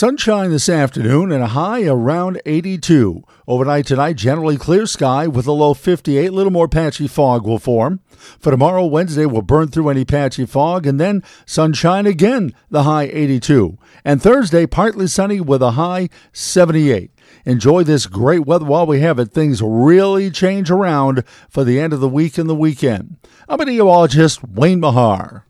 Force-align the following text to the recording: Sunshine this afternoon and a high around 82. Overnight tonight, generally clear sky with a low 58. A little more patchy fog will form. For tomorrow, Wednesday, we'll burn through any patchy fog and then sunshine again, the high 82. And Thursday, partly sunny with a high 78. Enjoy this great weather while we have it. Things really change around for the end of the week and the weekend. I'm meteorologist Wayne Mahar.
Sunshine 0.00 0.50
this 0.50 0.70
afternoon 0.70 1.30
and 1.30 1.42
a 1.42 1.48
high 1.48 1.84
around 1.84 2.40
82. 2.46 3.22
Overnight 3.46 3.84
tonight, 3.84 4.16
generally 4.16 4.56
clear 4.56 4.86
sky 4.86 5.26
with 5.26 5.46
a 5.46 5.52
low 5.52 5.74
58. 5.74 6.26
A 6.26 6.32
little 6.32 6.50
more 6.50 6.68
patchy 6.68 7.06
fog 7.06 7.46
will 7.46 7.58
form. 7.58 8.00
For 8.08 8.50
tomorrow, 8.50 8.86
Wednesday, 8.86 9.26
we'll 9.26 9.42
burn 9.42 9.68
through 9.68 9.90
any 9.90 10.06
patchy 10.06 10.46
fog 10.46 10.86
and 10.86 10.98
then 10.98 11.22
sunshine 11.44 12.06
again, 12.06 12.54
the 12.70 12.84
high 12.84 13.10
82. 13.12 13.76
And 14.02 14.22
Thursday, 14.22 14.64
partly 14.64 15.06
sunny 15.06 15.38
with 15.38 15.60
a 15.60 15.72
high 15.72 16.08
78. 16.32 17.10
Enjoy 17.44 17.84
this 17.84 18.06
great 18.06 18.46
weather 18.46 18.64
while 18.64 18.86
we 18.86 19.00
have 19.00 19.18
it. 19.18 19.32
Things 19.32 19.60
really 19.60 20.30
change 20.30 20.70
around 20.70 21.24
for 21.50 21.62
the 21.62 21.78
end 21.78 21.92
of 21.92 22.00
the 22.00 22.08
week 22.08 22.38
and 22.38 22.48
the 22.48 22.54
weekend. 22.54 23.18
I'm 23.50 23.58
meteorologist 23.58 24.42
Wayne 24.44 24.80
Mahar. 24.80 25.44